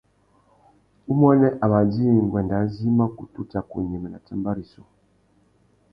[1.11, 4.81] Umuênê a mà djï nguêndê azê i mà kutu tsaka unyêmê nà tsámbá rissú.